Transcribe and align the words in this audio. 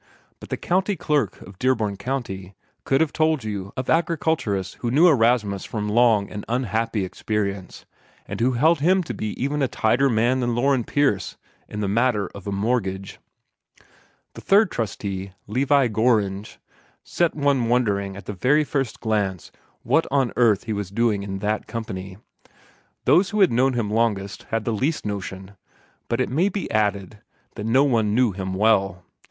But 0.39 0.49
the 0.49 0.57
County 0.57 0.95
Clerk 0.95 1.39
of 1.43 1.59
Dearborn 1.59 1.95
County 1.97 2.55
could 2.85 3.01
have 3.01 3.13
told 3.13 3.43
you 3.43 3.71
of 3.77 3.87
agriculturists 3.87 4.73
who 4.79 4.89
knew 4.89 5.07
Erastus 5.07 5.63
from 5.63 5.87
long 5.87 6.27
and 6.31 6.43
unhappy 6.49 7.05
experience, 7.05 7.85
and 8.27 8.41
who 8.41 8.53
held 8.53 8.79
him 8.79 9.03
to 9.03 9.13
be 9.13 9.39
even 9.39 9.61
a 9.61 9.67
tighter 9.67 10.09
man 10.09 10.39
than 10.39 10.55
Loren 10.55 10.85
Pierce 10.85 11.37
in 11.67 11.81
the 11.81 11.87
matter 11.87 12.25
of 12.33 12.47
a 12.47 12.51
mortgage. 12.51 13.19
The 14.33 14.41
third 14.41 14.71
trustee, 14.71 15.33
Levi 15.45 15.87
Gorringe, 15.89 16.57
set 17.03 17.35
one 17.35 17.69
wondering 17.69 18.17
at 18.17 18.25
the 18.25 18.33
very 18.33 18.63
first 18.63 19.01
glance 19.01 19.51
what 19.83 20.07
on 20.09 20.33
earth 20.35 20.63
he 20.63 20.73
was 20.73 20.89
doing 20.89 21.21
in 21.21 21.37
that 21.45 21.67
company. 21.67 22.17
Those 23.05 23.29
who 23.29 23.41
had 23.41 23.51
known 23.51 23.73
him 23.73 23.91
longest 23.91 24.47
had 24.49 24.65
the 24.65 24.73
least 24.73 25.05
notion; 25.05 25.51
but 26.07 26.19
it 26.19 26.29
may 26.29 26.49
be 26.49 26.71
added 26.71 27.19
that 27.53 27.67
no 27.67 27.83
one 27.83 28.15
knew 28.15 28.31
him 28.31 28.55
well. 28.55 29.03